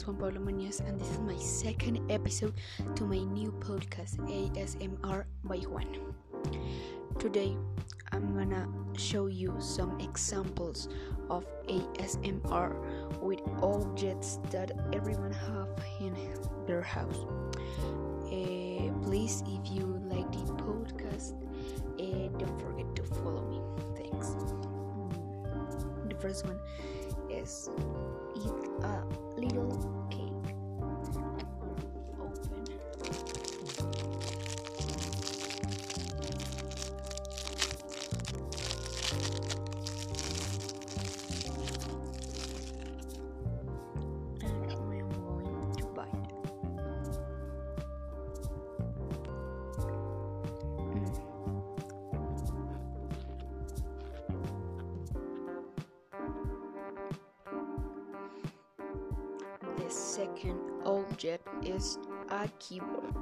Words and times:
Juan 0.00 0.16
Pablo 0.16 0.40
Muñoz, 0.40 0.80
and 0.80 0.98
this 0.98 1.10
is 1.10 1.18
my 1.20 1.36
second 1.36 2.00
episode 2.10 2.54
to 2.96 3.04
my 3.04 3.18
new 3.18 3.52
podcast, 3.60 4.16
ASMR 4.24 5.24
by 5.44 5.58
Juan. 5.68 5.86
Today, 7.18 7.56
I'm 8.10 8.34
gonna 8.34 8.68
show 8.96 9.26
you 9.26 9.54
some 9.60 10.00
examples 10.00 10.88
of 11.28 11.44
ASMR 11.68 12.72
with 13.20 13.40
objects 13.62 14.38
that 14.50 14.72
everyone 14.94 15.32
have 15.32 15.68
in 16.00 16.16
their 16.66 16.80
house. 16.80 17.26
Uh, 18.32 18.88
please, 19.04 19.44
if 19.44 19.70
you 19.70 20.00
like 20.08 20.32
the 20.32 20.56
podcast, 20.56 21.36
uh, 22.00 22.28
don't 22.40 22.58
forget 22.58 22.88
to 22.96 23.04
follow 23.20 23.44
me. 23.44 23.60
Thanks. 24.00 24.32
The 26.08 26.16
first 26.16 26.46
one 26.46 26.58
is 27.28 27.68
eat 28.36 28.84
a 28.84 29.04
second 59.92 60.58
object 60.84 61.46
is 61.64 61.98
a 62.30 62.48
keyboard. 62.58 63.14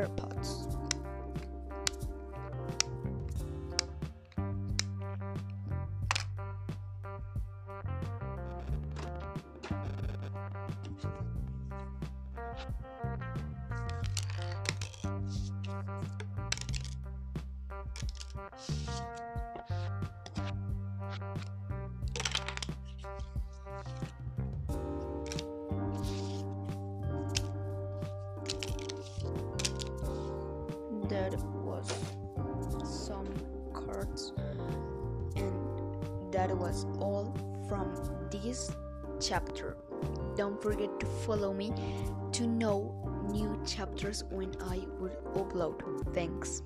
AirPods. 0.00 0.66
That 31.10 31.34
was 31.64 31.92
some 32.84 33.26
cards, 33.74 34.32
and 35.34 36.32
that 36.32 36.56
was 36.56 36.86
all 37.00 37.34
from 37.68 37.92
this 38.30 38.70
chapter. 39.20 39.76
Don't 40.36 40.62
forget 40.62 41.00
to 41.00 41.06
follow 41.26 41.52
me 41.52 41.72
to 42.30 42.46
know 42.46 42.94
new 43.28 43.60
chapters 43.66 44.22
when 44.30 44.54
I 44.60 44.86
will 45.00 45.18
upload. 45.34 45.82
Thanks. 46.14 46.62